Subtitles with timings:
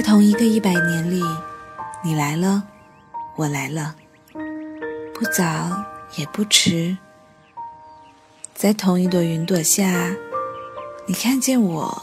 [0.00, 1.22] 在同一个一百年里，
[2.02, 2.66] 你来了，
[3.36, 3.94] 我来了，
[5.12, 5.44] 不早
[6.16, 6.96] 也不迟。
[8.54, 10.16] 在同一朵云朵下，
[11.06, 12.02] 你看见我，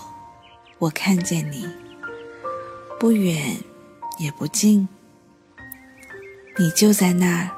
[0.78, 1.68] 我看见你，
[3.00, 3.58] 不远
[4.20, 4.88] 也不近，
[6.56, 7.50] 你就在那儿，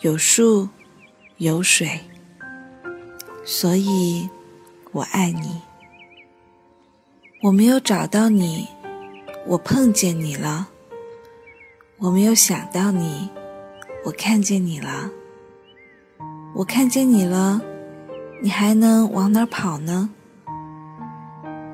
[0.00, 0.70] 有树，
[1.36, 2.00] 有水，
[3.44, 4.26] 所以
[4.92, 5.60] 我爱你。
[7.42, 8.66] 我没有找到你。
[9.50, 10.68] 我碰见你了，
[11.98, 13.28] 我没有想到你，
[14.04, 15.10] 我看见你了，
[16.54, 17.60] 我看见你了，
[18.40, 20.08] 你还能往哪儿跑呢？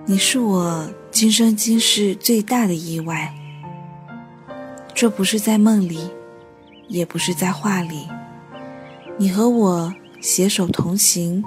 [0.06, 3.34] 你是我今生今世最大的意外，
[4.94, 6.11] 这不是在梦里，
[6.88, 8.08] 也不是在画里，
[9.18, 11.44] 你和我携手同行，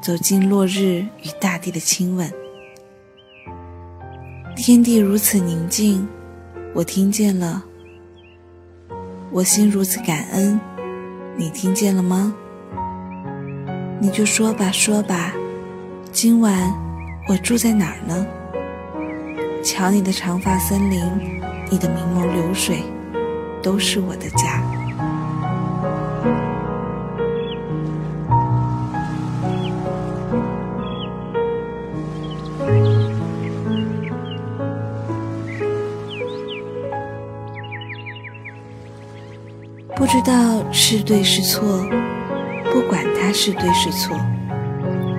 [0.00, 2.32] 走进落日与大地的亲吻。
[4.56, 6.08] 天地如此宁静，
[6.72, 7.60] 我听见了；
[9.30, 10.58] 我心如此感恩，
[11.36, 12.34] 你听见了吗？
[14.00, 15.34] 你就说吧，说吧，
[16.10, 16.72] 今晚
[17.28, 18.26] 我住在哪儿呢？
[19.62, 21.04] 瞧你的长发森林，
[21.70, 22.82] 你的明眸流水，
[23.62, 24.62] 都是我的家。
[40.26, 41.62] 道是对是错，
[42.72, 44.18] 不管它是对是错，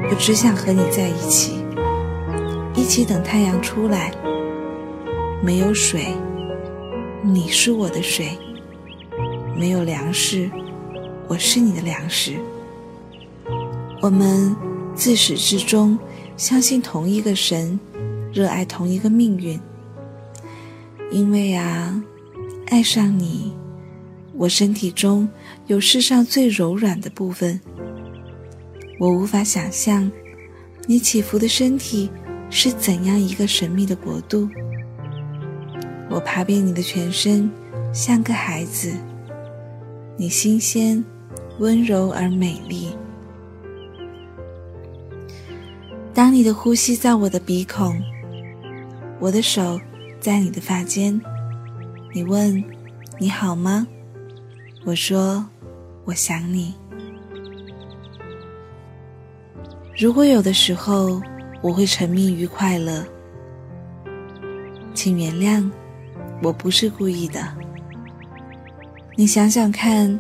[0.10, 1.64] 我只想和你在一起，
[2.76, 4.12] 一起等太阳出来。
[5.42, 6.14] 没有水，
[7.24, 8.38] 你是我的水；
[9.56, 10.52] 没有粮食，
[11.30, 12.38] 我是你的粮食。
[14.02, 14.54] 我们
[14.94, 15.98] 自始至终
[16.36, 17.80] 相信同一个神，
[18.34, 19.58] 热爱同一个命运。
[21.12, 22.04] 因为啊，
[22.68, 23.54] 爱上你。
[24.38, 25.28] 我身体中
[25.66, 27.60] 有世上最柔软的部分，
[29.00, 30.10] 我无法想象
[30.86, 32.08] 你起伏的身体
[32.52, 34.48] 是怎样一个神秘的国度。
[36.08, 37.50] 我爬遍你的全身，
[37.92, 38.94] 像个孩子，
[40.16, 41.04] 你新鲜、
[41.58, 42.96] 温柔而美丽。
[46.14, 48.00] 当你的呼吸在我的鼻孔，
[49.20, 49.82] 我的手
[50.20, 51.20] 在你的发间，
[52.14, 52.64] 你问
[53.20, 53.88] ：“你好吗？”
[54.88, 55.46] 我说
[56.08, 56.74] ：“我想你。
[59.98, 61.22] 如果有的时候
[61.62, 63.04] 我会沉迷于快乐，
[64.94, 65.70] 请原谅，
[66.42, 67.46] 我不是故意的。
[69.18, 70.18] 你想想看，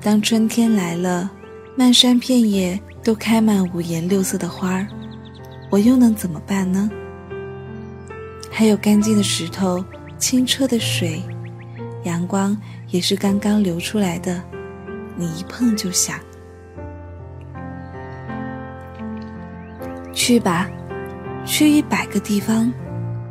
[0.00, 1.28] 当春天来了，
[1.76, 4.86] 漫山遍野都开满五颜六色的花儿，
[5.70, 6.88] 我又能怎么办呢？
[8.48, 9.84] 还有干净的石头，
[10.18, 11.20] 清澈的水。”
[12.04, 12.56] 阳光
[12.88, 14.42] 也是刚刚流出来的，
[15.16, 16.18] 你一碰就想。
[20.12, 20.68] 去吧，
[21.44, 22.72] 去一百个地方，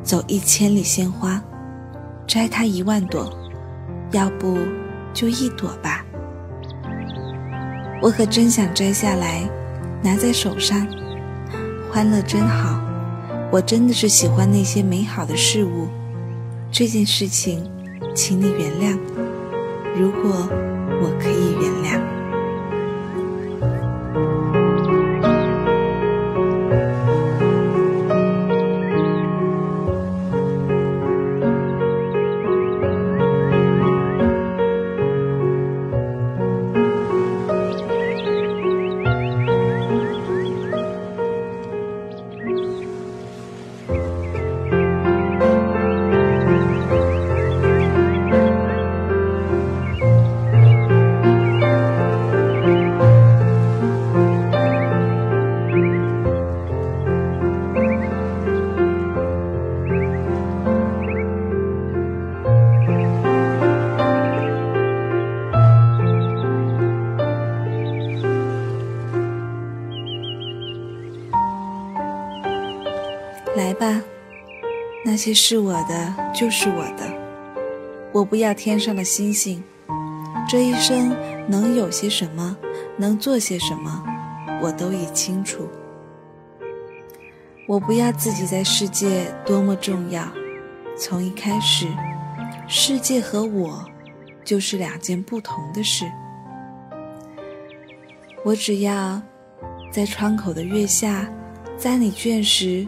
[0.04, 1.42] 走一千里鲜花，
[2.28, 3.32] 摘它一万朵，
[4.12, 4.60] 要不
[5.14, 6.06] 就一朵吧。
[8.02, 9.48] 我可真想摘下来，
[10.04, 10.86] 拿在手上。
[11.92, 12.82] 欢乐真好，
[13.52, 15.88] 我真的是喜欢那些美好的事物。
[16.72, 17.64] 这件事情。
[18.16, 18.98] 请你原谅，
[20.00, 20.48] 如果
[21.02, 22.23] 我可以原谅。
[75.24, 77.18] 其是我的，就是我的。
[78.12, 79.64] 我不要天上的星星。
[80.50, 81.16] 这一生
[81.48, 82.58] 能有些什么，
[82.98, 84.04] 能做些什么，
[84.62, 85.66] 我都已清楚。
[87.70, 90.28] 我不要自己在世界多么重要。
[90.98, 91.88] 从一开始，
[92.68, 93.82] 世界和我
[94.44, 96.04] 就是两件不同的事。
[98.44, 99.22] 我只要
[99.90, 101.26] 在窗口的月下，
[101.78, 102.86] 在你倦时，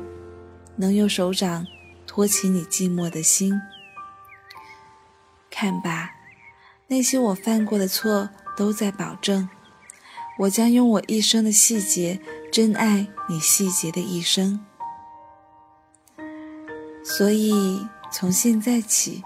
[0.76, 1.66] 能用手掌
[2.16, 3.60] 托起你寂寞的心。
[5.52, 6.16] 看吧，
[6.88, 9.50] 那些我犯过的错都在保证，
[10.40, 14.66] 我将用我一生的细节珍爱你细节的一生。
[17.04, 19.22] 所以从现在起，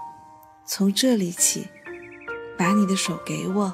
[0.66, 1.68] 从这里起，
[2.58, 3.72] 把你的手给我，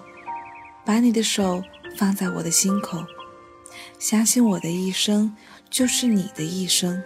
[0.84, 1.62] 把你的手。
[1.96, 3.06] 放在我的心口，
[3.98, 5.34] 相信我的一生
[5.70, 7.02] 就是你的一生，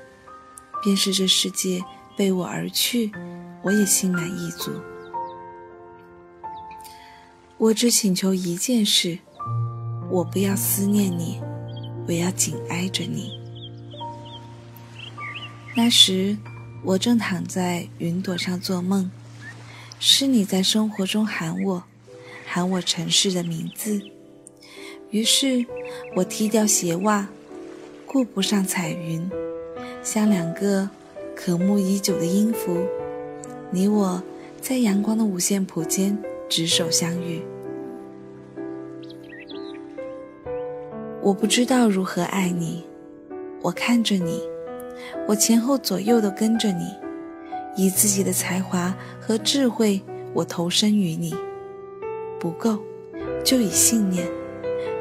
[0.83, 1.81] 便是这世界
[2.21, 3.11] 背我而去，
[3.63, 4.71] 我也心满意足。
[7.57, 9.19] 我只请求一件事：
[10.11, 11.41] 我不要思念你，
[12.07, 13.41] 我要紧挨着你。
[15.75, 16.37] 那时
[16.85, 19.11] 我正躺在云朵上做梦，
[19.99, 21.85] 是你在生活中喊我，
[22.45, 23.99] 喊我城市的名字。
[25.11, 25.65] 于是，
[26.15, 27.27] 我踢掉鞋袜，
[28.05, 29.27] 顾不上彩云，
[30.03, 30.91] 像两个
[31.43, 32.87] 渴慕已久的音符，
[33.71, 34.23] 你我
[34.61, 36.19] 在阳光的五线谱间
[36.51, 37.41] 执手相遇。
[41.23, 42.85] 我不知道如何爱你，
[43.63, 44.43] 我看着你，
[45.27, 46.85] 我前后左右都跟着你，
[47.75, 49.99] 以自己的才华和智慧，
[50.35, 51.35] 我投身于你，
[52.39, 52.77] 不够，
[53.43, 54.29] 就以信念。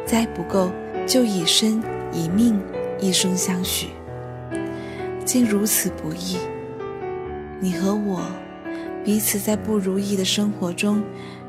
[0.05, 0.69] 再不够，
[1.05, 1.83] 就以身
[2.13, 2.57] 以命，
[2.97, 3.87] 一生相许。
[5.29, 6.39] 竟如此不易。
[7.59, 8.19] 你和我，
[9.05, 11.03] 彼此在不如意的生活中，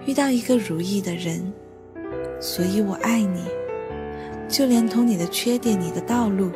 [0.05, 1.51] 遇到一个如意的人，
[2.39, 3.43] 所以我爱你。
[4.47, 6.51] 就连同你的缺点、你的道路，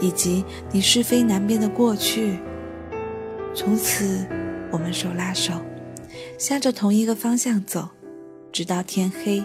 [0.00, 2.36] 以及你是非难辨的过去，
[3.54, 4.26] 从此
[4.72, 5.52] 我们手拉手，
[6.38, 7.88] 向着同一个方向走，
[8.50, 9.44] 直到天黑。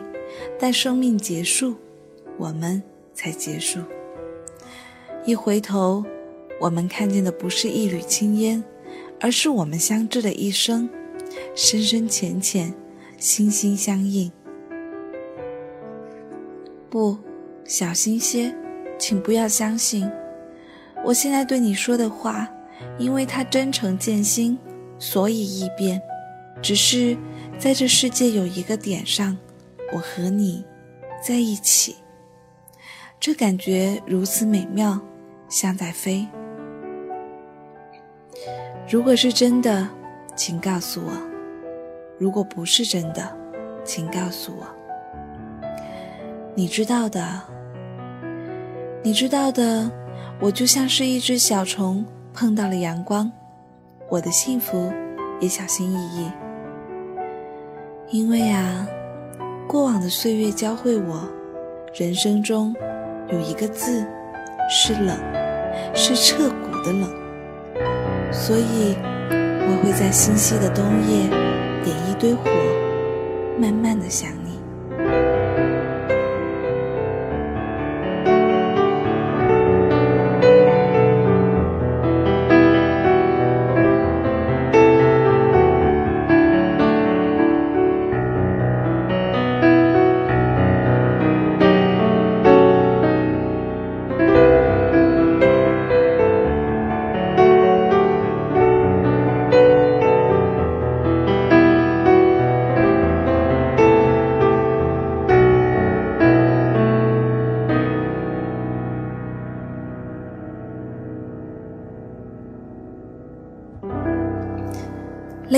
[0.58, 1.76] 待生命结束，
[2.40, 2.82] 我们
[3.14, 3.82] 才结束。
[5.28, 6.04] 一回头，
[6.64, 8.64] 我们看见的不是一缕青烟，
[9.20, 10.90] 而是我们相知的一生，
[11.54, 12.74] 深深浅浅，
[13.18, 14.32] 心心相印。
[16.90, 17.18] 不，
[17.66, 18.56] 小心些，
[18.98, 20.10] 请不要相信
[21.04, 22.50] 我现在对你说的话，
[22.98, 24.58] 因为它真诚见心，
[24.98, 26.02] 所以易变。
[26.62, 27.18] 只是
[27.60, 29.38] 在这世界有一个点上。
[29.92, 30.64] 我和你
[31.22, 31.98] 在一起，
[33.20, 34.98] 这感觉如此美妙，
[35.50, 36.26] 像在飞。
[38.88, 39.88] 如果是真的，
[40.36, 41.12] 请告诉我；
[42.18, 43.36] 如果不是真的，
[43.84, 44.68] 请告诉我。
[46.54, 47.42] 你知道的，
[49.02, 49.90] 你知道的，
[50.40, 53.32] 我就像是一只小虫碰到了阳光，
[54.10, 54.92] 我的幸福
[55.40, 56.32] 也小心翼翼，
[58.10, 58.88] 因为啊。
[59.66, 61.28] 过往的岁月教会我，
[61.96, 62.76] 人生中
[63.30, 64.06] 有一个字
[64.70, 65.18] 是冷，
[65.96, 67.23] 是彻骨的冷。
[68.34, 68.98] 所以
[69.30, 71.30] 我会在星稀的冬夜
[71.84, 72.50] 点一堆火，
[73.58, 74.43] 慢慢的想你。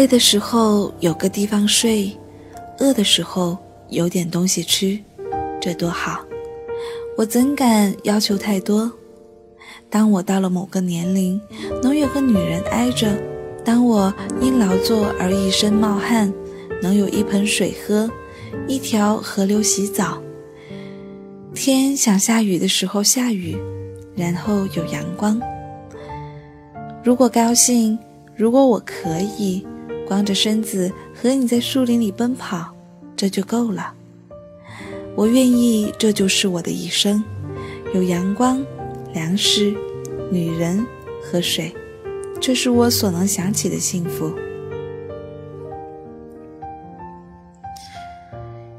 [0.05, 2.15] 累的时候有个地方睡，
[2.77, 3.57] 饿的时候
[3.89, 4.99] 有点东西吃，
[5.59, 6.23] 这多好！
[7.17, 8.91] 我怎敢要求太多？
[9.89, 11.41] 当我到了某个年龄，
[11.81, 13.17] 能有个女人挨着；
[13.63, 16.31] 当我因劳作而一身冒汗，
[16.83, 18.07] 能有一盆水喝，
[18.67, 20.21] 一条河流洗澡。
[21.55, 23.57] 天想下雨的时候下雨，
[24.15, 25.41] 然后有阳光。
[27.03, 27.97] 如果高兴，
[28.35, 29.65] 如果我可以。
[30.07, 32.73] 光着身子和你在树林里奔跑，
[33.15, 33.93] 这就够了。
[35.15, 37.23] 我愿意，这就是我的一生，
[37.93, 38.63] 有阳光、
[39.13, 39.73] 粮食、
[40.31, 40.85] 女人
[41.23, 41.73] 和水，
[42.39, 44.33] 这是我所能想起的幸福。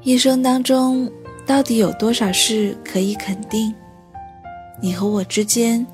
[0.02, 1.11] 一生当中，
[1.45, 3.75] 到底有多少事可以肯定？
[4.80, 5.85] 你和我之间，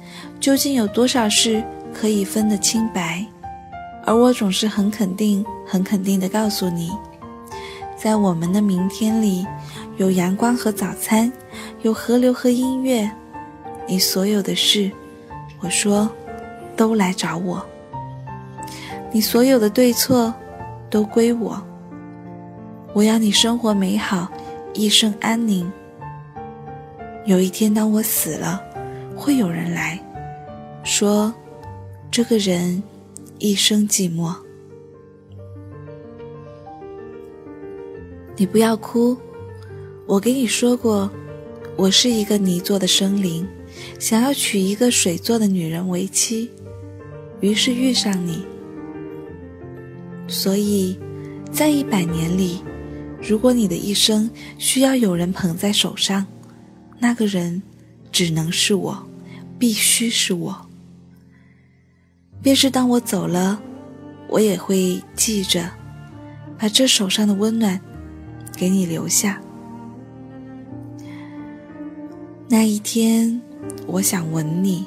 [0.40, 1.62] 究竟有多少事
[1.94, 3.24] 可以分得清白？
[4.04, 6.90] 而我总是很肯定、很肯定地告诉你，
[7.96, 9.46] 在我们的明天里，
[9.96, 11.32] 有阳光和早餐，
[11.82, 13.10] 有河流和音乐。
[13.86, 14.90] 你所有的事，
[15.60, 16.10] 我说，
[16.76, 17.64] 都来找我。
[19.12, 20.32] 你所有的对错，
[20.90, 21.62] 都归我。
[22.94, 24.30] 我要你生活美好，
[24.74, 25.70] 一生安宁。
[27.24, 28.60] 有一天，当我死了，
[29.16, 29.98] 会有人来
[30.82, 31.32] 说，
[32.10, 32.82] 这个人。
[33.42, 34.32] 一生寂寞，
[38.36, 39.16] 你不要哭。
[40.06, 41.10] 我给你说过，
[41.74, 43.44] 我是一个泥做的生灵，
[43.98, 46.48] 想要娶一个水做的女人为妻，
[47.40, 48.44] 于是遇上你。
[50.28, 50.96] 所以，
[51.50, 52.62] 在一百年里，
[53.20, 56.24] 如果你的一生需要有人捧在手上，
[57.00, 57.60] 那个人
[58.12, 59.04] 只能是我，
[59.58, 60.64] 必须是我。
[62.42, 63.60] 便是当我走了，
[64.28, 65.70] 我也会记着，
[66.58, 67.80] 把这手上的温暖
[68.56, 69.40] 给你留下。
[72.48, 73.40] 那一天，
[73.86, 74.84] 我想吻你，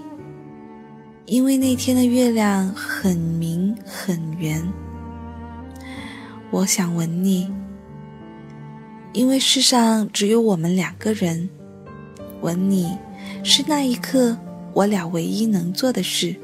[1.26, 4.62] 因为那天的月亮很明很圆。
[6.52, 7.50] 我想吻你，
[9.14, 11.50] 因为世上只有我们两个人，
[12.42, 12.98] 吻你
[13.44, 14.38] 是那一刻
[14.74, 16.36] 我俩唯一能做的事。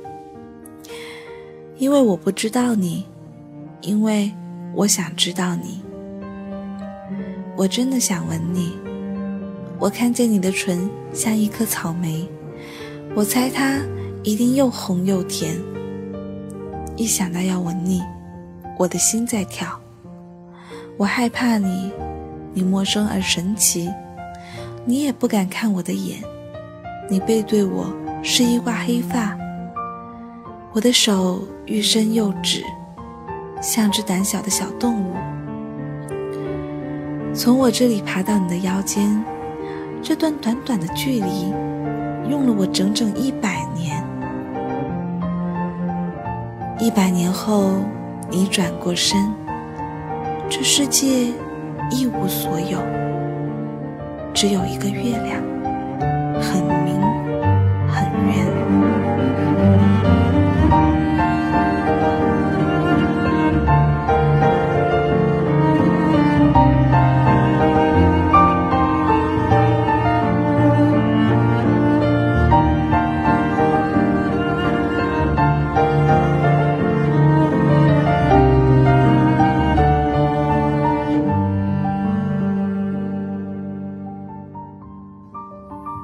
[1.82, 3.04] 因为我不知道你，
[3.82, 4.32] 因为
[4.76, 5.82] 我想知道你。
[7.58, 8.78] 我真的想吻你。
[9.80, 12.30] 我看见你的唇像一颗草莓，
[13.16, 13.80] 我猜它
[14.22, 15.60] 一定又红又甜。
[16.98, 18.00] 一想到要吻你，
[18.78, 19.68] 我的心在跳。
[20.98, 21.92] 我害怕你，
[22.54, 23.90] 你陌生而神奇，
[24.86, 26.22] 你也不敢看我的眼，
[27.10, 29.36] 你背对我是一挂黑发。
[30.74, 32.64] 我的手欲伸又止，
[33.62, 35.14] 像只胆小的小动物。
[37.34, 39.22] 从我这里爬到你的腰间，
[40.02, 41.54] 这段短短的距离，
[42.30, 44.02] 用了我整整一百年。
[46.80, 47.74] 一百年后，
[48.30, 49.30] 你转过身，
[50.50, 51.34] 这世界
[51.92, 52.80] 一无所有，
[54.34, 55.42] 只有一个月亮，
[56.42, 57.02] 很明，
[57.90, 58.81] 很圆。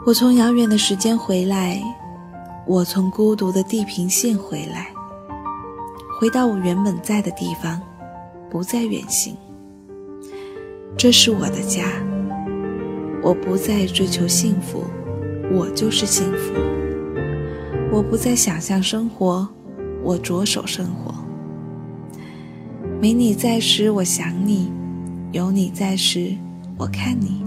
[0.08, 1.84] 我从遥远的时间回来，
[2.66, 4.88] 我从孤独的地平线回来，
[6.18, 7.82] 回到我原本在的地方，
[8.50, 9.36] 不再远行。
[10.98, 11.84] 这是我的家，
[13.22, 14.86] 我不再追求幸福，
[15.52, 16.54] 我就是幸福。
[17.92, 19.46] 我不再想象生活，
[20.06, 21.14] 我着手生活。
[23.02, 24.72] 没你在时，我想你；
[25.34, 26.34] 有你在时，
[26.78, 27.46] 我看你。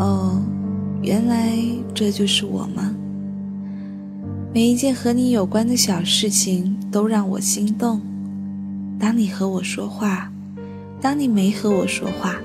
[0.00, 0.40] 哦，
[1.02, 1.58] 原来
[1.92, 2.90] 这就是我吗？
[4.50, 8.00] 每一件和你有关的小事情都让我心动。
[8.98, 10.32] 当你和我说话，
[11.02, 12.36] 当你没和我说话，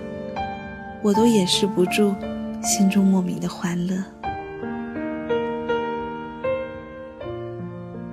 [1.01, 2.13] 我都掩饰不住
[2.61, 4.03] 心中莫名的欢乐。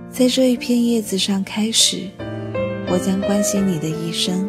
[0.08, 2.08] 在这一片叶子上开始，
[2.86, 4.48] 我将关心你的一生。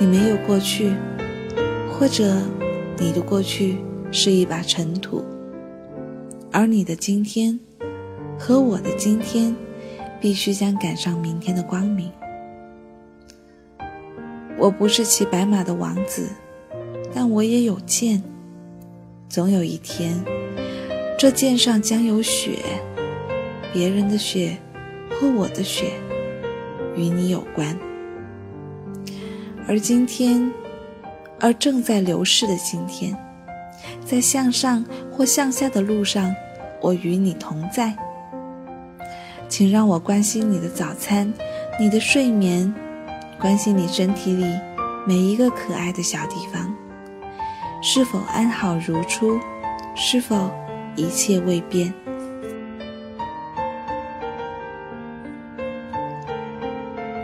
[0.00, 0.94] 你没有过去，
[1.92, 2.34] 或者。
[3.00, 3.76] 你的过去
[4.10, 5.24] 是一把尘土，
[6.50, 7.58] 而你的今天
[8.36, 9.54] 和我的今天，
[10.20, 12.10] 必须将赶上明天的光明。
[14.58, 16.28] 我不是骑白马的王子，
[17.14, 18.20] 但我也有剑。
[19.28, 20.20] 总有一天，
[21.16, 22.58] 这剑上将有血，
[23.72, 24.56] 别人的血
[25.10, 25.92] 或我的血，
[26.96, 27.78] 与你有关。
[29.68, 30.50] 而今天。
[31.40, 33.16] 而正在流逝的今天。
[34.04, 36.34] 在向上或向下的路上
[36.80, 37.96] 我与你同在。
[39.48, 41.32] 请让我关心你的早餐
[41.78, 42.74] 你的睡眠
[43.40, 44.44] 关心你身体里
[45.06, 46.74] 每一个可爱的小地方。
[47.80, 49.38] 是否安好如初？
[49.94, 50.50] 是否
[50.96, 51.94] 一切未变？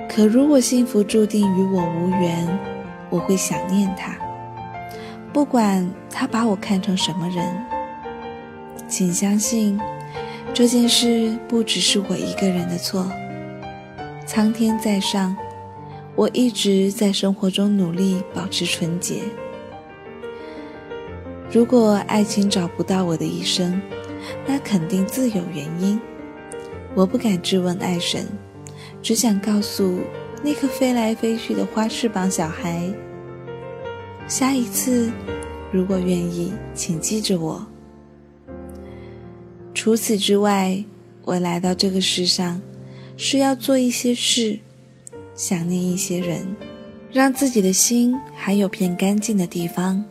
[0.09, 2.47] 可如果幸福注定与我无缘
[3.15, 4.19] 我会想念他，
[5.33, 7.47] 不管他把我看成什么人。
[8.89, 9.81] 请相信，
[10.53, 13.09] 这件事不只是我一个人的错。
[14.27, 15.37] 苍天在上，
[16.17, 19.21] 我一直在生活中努力保持纯洁。
[21.53, 23.81] 如果爱情找不到我的一生，
[24.45, 26.01] 那肯定自有原因。
[26.97, 28.27] 我不敢质问爱神。
[29.01, 30.01] 只想告诉
[30.45, 32.93] 那个飞来飞去的花翅膀小孩：
[34.29, 35.11] 下一次，
[35.73, 37.67] 如果愿意，请记着我。
[39.73, 40.85] 除此之外，
[41.23, 42.61] 我来到这个世上，
[43.17, 44.59] 是要做一些事，
[45.35, 46.47] 想念一些人，
[47.11, 50.05] 让自己的心还有片干净的地方，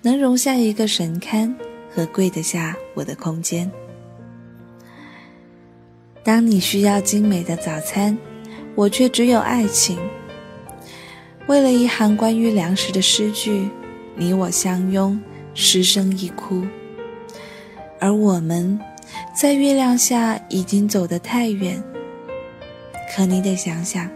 [0.00, 1.52] 能容下一个神龛
[1.92, 3.68] 和跪得下我的空间。
[6.22, 8.16] 当你需要精美的早餐。
[8.74, 9.98] 我却只有爱情。
[11.46, 13.68] 为了一行关于粮食的诗句，
[14.16, 15.20] 你我相拥，
[15.54, 16.64] 失声一哭。
[18.00, 18.80] 而我们，
[19.34, 21.82] 在月亮下已经走得太远。
[23.14, 24.08] 可你得想想，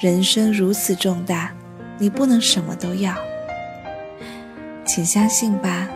[0.00, 1.52] 人生如此重大，
[1.98, 3.14] 你不能什么都要。
[4.86, 5.88] 请相信吧，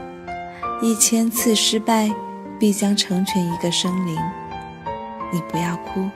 [0.83, 2.11] 一千次失败，
[2.59, 4.17] 必将成全一个生灵。
[5.33, 6.09] 你不要哭。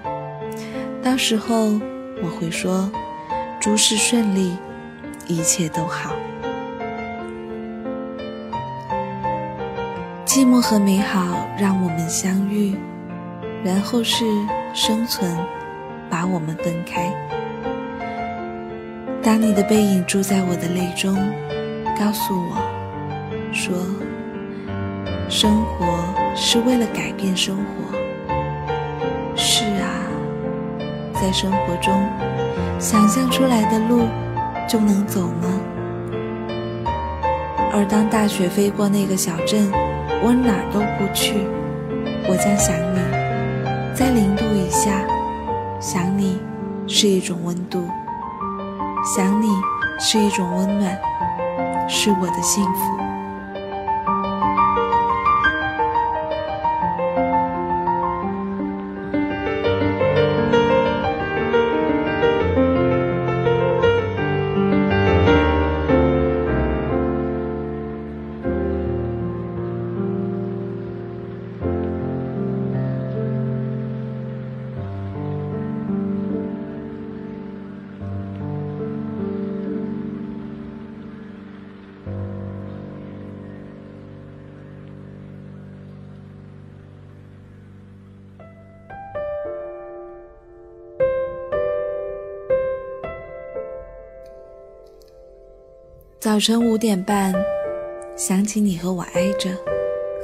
[1.04, 1.78] 到时候
[2.23, 2.90] 我会说，
[3.61, 4.56] 诸事顺利，
[5.28, 6.14] 一切都好。
[10.25, 12.75] 寂寞和美好让我们相遇，
[13.62, 14.25] 然后是
[14.73, 15.37] 生存
[16.08, 17.12] 把我们分开。
[19.23, 21.14] 当你的背影住在我的泪中，
[22.00, 22.56] 告诉我
[23.52, 23.76] 说，
[25.28, 26.02] 生活
[26.34, 27.62] 是为了改变生活。
[29.37, 29.63] 是
[31.25, 32.07] 在生活中，
[32.78, 34.02] 想象出来的路
[34.69, 35.58] 就能走吗？
[37.73, 39.73] 而当大雪飞过那个小镇，
[40.23, 41.47] 我哪儿都不去，
[42.28, 42.99] 我将想你，
[43.95, 45.00] 在零度以下，
[45.80, 46.39] 想你
[46.87, 47.89] 是一种温度，
[49.17, 49.49] 想你
[49.99, 50.95] 是一种温暖，
[51.89, 52.94] 是我的幸福。
[96.34, 97.32] 早晨五点半，
[98.16, 99.50] 想起你和我挨着，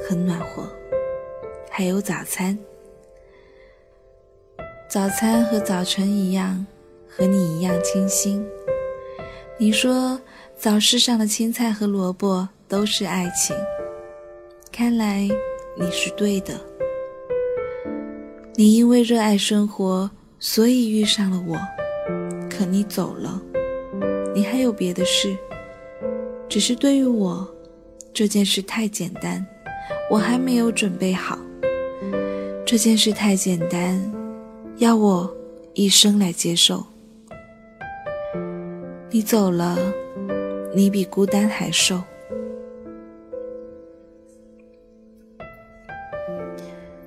[0.05, 0.69] 很暖和。
[1.71, 2.59] 还有早餐，
[4.89, 6.67] 早餐和早晨一样，
[7.07, 8.45] 和你一样清新。
[9.57, 10.21] 你说
[10.57, 13.55] 早市上的青菜和萝卜都是爱情，
[14.73, 15.29] 看来
[15.79, 16.55] 你是对的。
[18.57, 21.57] 你因为热爱生活，所以遇上了我，
[22.51, 23.41] 可你走了，
[24.35, 25.39] 你还有别的事。
[26.51, 27.49] 只是对于我，
[28.13, 29.47] 这件事太简单，
[30.11, 31.39] 我还没有准备好。
[32.67, 34.13] 这件事太简单，
[34.79, 35.33] 要我
[35.75, 36.85] 一生来接受。
[39.11, 39.79] 你走了，
[40.75, 42.03] 你比孤单还瘦。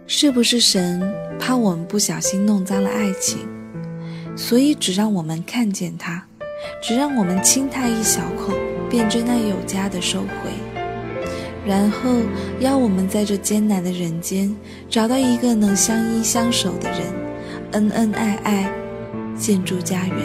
[0.08, 1.02] 是不是神
[1.38, 3.40] 怕我们不小心弄脏了爱情，
[4.38, 6.26] 所以只让我们看见它，
[6.82, 8.54] 只让我们亲它一小口？
[8.94, 10.52] 便真那有加的收回，
[11.66, 12.12] 然后
[12.60, 14.56] 要我们在这艰难的人间
[14.88, 17.02] 找到一个能相依相守的人，
[17.72, 18.72] 恩恩爱爱，
[19.36, 20.16] 建筑家园。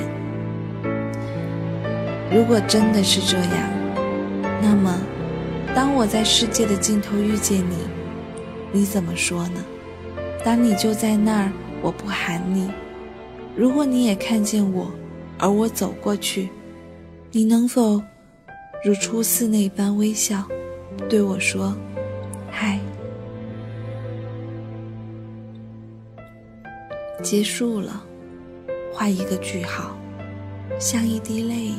[2.31, 3.71] 如果真的是这样，
[4.61, 5.01] 那么
[5.75, 7.77] 当我在世界的尽头遇见你，
[8.71, 9.65] 你怎么说呢？
[10.45, 11.51] 当你就在那儿，
[11.81, 12.71] 我不喊你。
[13.57, 14.93] 如果你也看见我，
[15.39, 16.51] 而我走过去，
[17.33, 18.03] 你能否？
[18.85, 20.47] 如初次那般微笑，
[21.09, 21.77] 对我说
[22.51, 22.79] ：“嗨。”
[27.21, 28.05] 结束了，
[28.93, 29.97] 画一个句号，
[30.79, 31.73] 像一滴泪。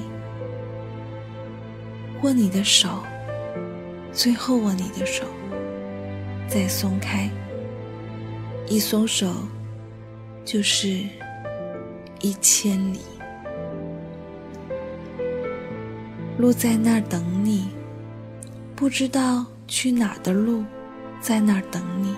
[2.21, 3.01] 握你的手，
[4.11, 5.23] 最后握你的手，
[6.49, 7.29] 再松开。
[8.67, 9.33] 一松手，
[10.43, 10.99] 就是
[12.19, 12.99] 一千里。
[16.39, 17.67] 路在那儿等你，
[18.73, 20.63] 不知道去哪的路，
[21.19, 22.15] 在那儿等你。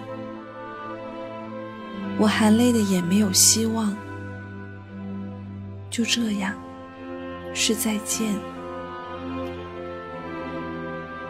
[2.19, 3.97] 我含泪的眼没有希望，
[5.89, 6.53] 就这样，
[7.51, 8.31] 是再见。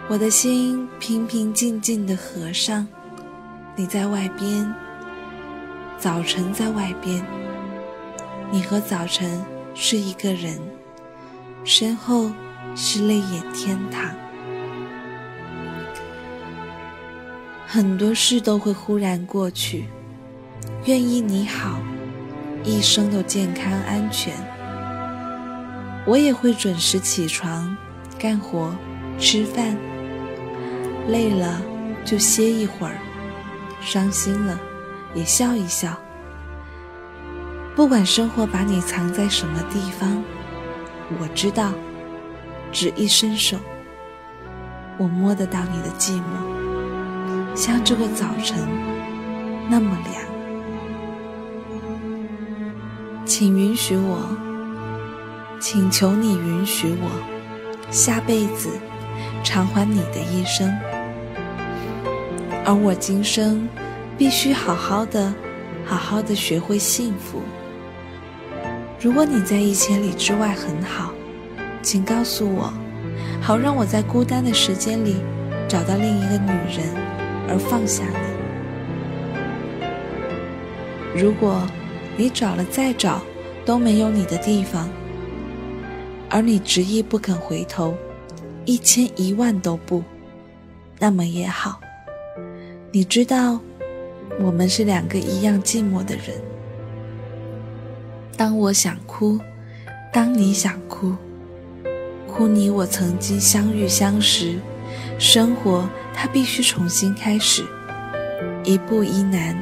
[0.09, 2.85] 我的心平平静静的合上，
[3.73, 4.75] 你在外边，
[5.97, 7.25] 早晨在外边，
[8.51, 9.41] 你和早晨
[9.73, 10.59] 是一个人，
[11.63, 12.29] 身后
[12.75, 14.09] 是泪眼天堂。
[17.67, 19.85] 很多事都会忽然过去，
[20.85, 21.79] 愿意你好，
[22.63, 24.33] 一生都健康安全。
[26.05, 27.77] 我也会准时起床，
[28.19, 28.75] 干活，
[29.17, 29.77] 吃饭。
[31.07, 31.61] 累了
[32.03, 32.95] 就歇一会儿，
[33.81, 34.59] 伤心了
[35.13, 35.97] 也笑一笑。
[37.75, 40.21] 不管生活把你藏在什么地方，
[41.19, 41.71] 我知道，
[42.71, 43.57] 只一伸手，
[44.97, 48.57] 我摸得到你的寂寞，像这个早晨
[49.69, 50.21] 那么凉。
[53.25, 54.19] 请允许我，
[55.59, 57.09] 请求你允许我，
[57.91, 58.69] 下辈子
[59.43, 60.73] 偿还你的一生。
[62.63, 63.67] 而我今生
[64.17, 65.33] 必须好好的、
[65.85, 67.41] 好好的学会幸福。
[68.99, 71.11] 如果你在一千里之外很好，
[71.81, 72.71] 请告诉我，
[73.41, 75.17] 好让我在孤单的时间里
[75.67, 76.85] 找到另一个女人，
[77.49, 78.31] 而放下你。
[81.21, 81.67] 如果
[82.15, 83.21] 你找了再找
[83.65, 84.87] 都没有你的地方，
[86.29, 87.95] 而你执意不肯回头，
[88.65, 90.03] 一千一万都不，
[90.99, 91.81] 那么也好。
[92.91, 93.59] 你知道，
[94.39, 96.39] 我们是两个一样寂寞的人。
[98.37, 99.39] 当我想哭，
[100.13, 101.15] 当你想哭，
[102.47, 104.59] 你我曾经相遇相识，
[105.19, 107.63] 生活它必须重新开始，
[108.63, 109.57] 一步一难，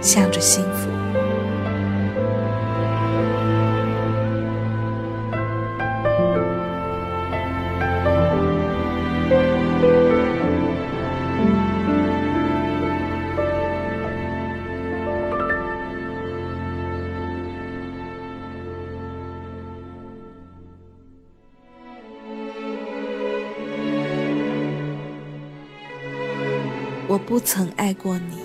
[0.00, 1.25] 向着幸福。
[27.36, 28.38] 不曾爱过你，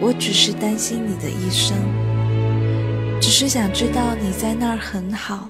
[0.00, 1.76] 我只是担心你的一生，
[3.20, 5.48] 只是想知道你在那儿很好，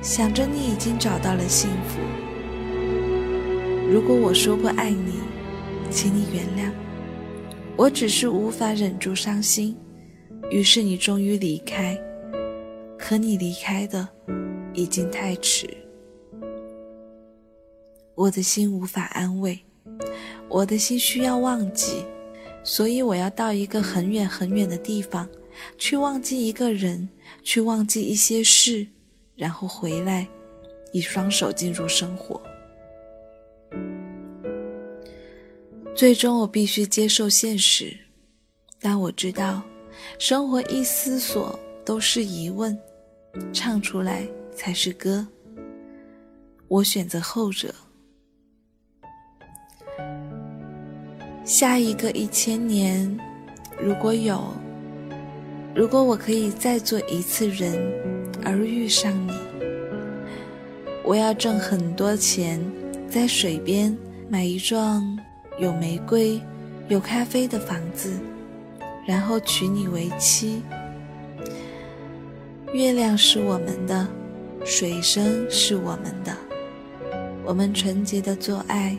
[0.00, 1.98] 想着你已经找到了幸福。
[3.90, 5.14] 如果我说过爱你，
[5.90, 6.72] 请你原谅，
[7.76, 9.76] 我只是无法忍住伤心，
[10.52, 11.98] 于是你终于离开，
[12.96, 14.08] 可你离开的
[14.72, 15.68] 已经太迟，
[18.14, 19.58] 我的心无法安慰。
[20.52, 22.04] 我的心需要忘记，
[22.62, 25.26] 所以我要到一个很远很远的地方，
[25.78, 27.08] 去忘记一个人，
[27.42, 28.86] 去忘记一些事，
[29.34, 30.28] 然后回来，
[30.92, 32.38] 以双手进入生活。
[35.96, 37.96] 最终，我必须接受现实，
[38.78, 39.62] 但我知道，
[40.18, 42.78] 生活一思索都是疑问，
[43.54, 45.26] 唱出来才是歌。
[46.68, 47.74] 我选择后者。
[51.44, 53.18] 下一个一千年，
[53.76, 54.40] 如果有，
[55.74, 57.76] 如果我可以再做一次人
[58.44, 59.32] 而遇上你，
[61.04, 62.60] 我要挣很多钱，
[63.08, 63.96] 在水边
[64.28, 65.18] 买一幢
[65.58, 66.40] 有玫瑰、
[66.88, 68.12] 有咖啡的房子，
[69.04, 70.62] 然后娶你为妻。
[72.72, 74.06] 月亮是我们的，
[74.64, 76.32] 水声是我们的，
[77.44, 78.96] 我们纯洁的做爱。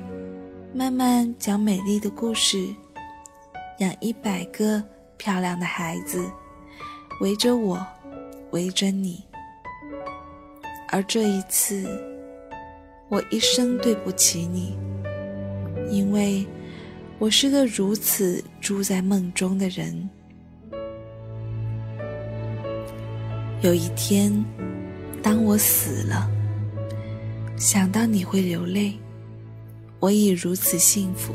[0.75, 2.67] 慢慢讲美丽的故事，
[3.77, 4.83] 养一百个
[5.17, 6.27] 漂亮的孩子，
[7.21, 7.85] 围着我，
[8.49, 9.23] 围着你。
[10.89, 11.85] 而这一次，
[13.07, 14.75] 我一生对不起你，
[15.91, 16.43] 因为
[17.19, 20.09] 我是个如此住在梦中的人。
[23.61, 24.43] 有一天，
[25.21, 26.27] 当我死了，
[27.57, 28.97] 想到你会流泪。
[30.03, 31.33] 我已如此幸福，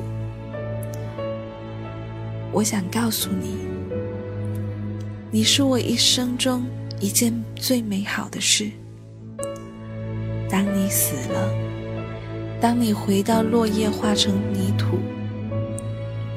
[2.52, 3.57] 我想告诉你，
[5.31, 6.66] 你是我一生中
[7.00, 8.70] 一件最美好的事。
[10.50, 11.50] 当你死了，
[12.61, 14.98] 当你回到落叶化成泥土，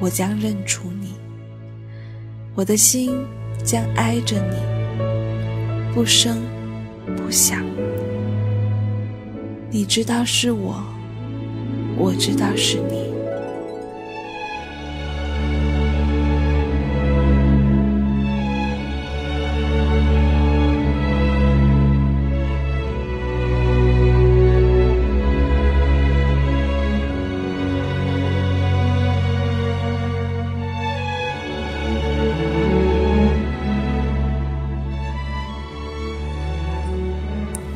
[0.00, 1.12] 我将认出你，
[2.54, 3.14] 我的心
[3.62, 6.38] 将挨着你，不声
[7.14, 7.62] 不响。
[9.70, 10.82] 你知道是我，
[11.96, 13.02] 我知道是你。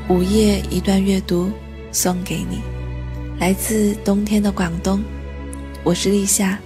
[0.08, 1.50] 午夜一段阅读，
[1.92, 2.60] 送给你，
[3.38, 5.02] 来自冬天的广东，
[5.84, 6.58] 我是立夏。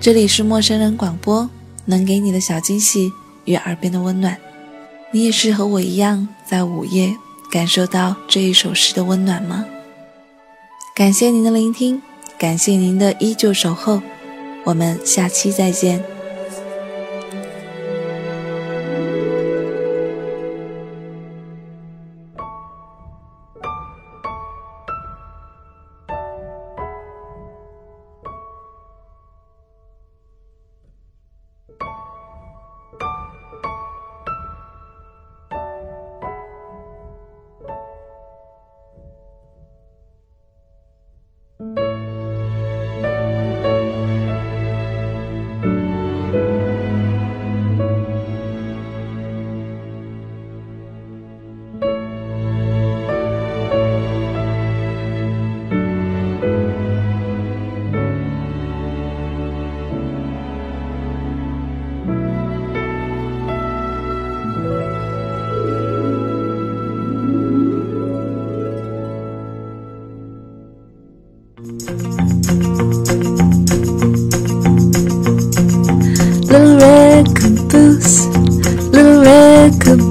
[0.00, 1.48] 这里是陌生人广播，
[1.84, 3.12] 能给你的小惊喜
[3.44, 4.34] 与耳边的温暖。
[5.10, 7.14] 你也是和我一样，在午夜
[7.50, 9.66] 感受到这一首诗的温暖吗？
[10.94, 12.00] 感谢您的聆听，
[12.38, 14.00] 感谢您的依旧守候，
[14.64, 16.02] 我们下期再见。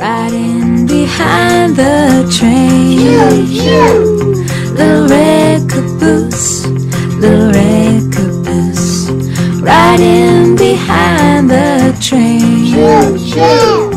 [0.00, 2.96] Riding behind the train.
[3.46, 4.72] Pew.
[4.72, 6.66] Little red caboose,
[7.20, 9.10] little red caboose.
[9.60, 12.72] Riding behind the train.
[12.72, 13.89] Pew, pew.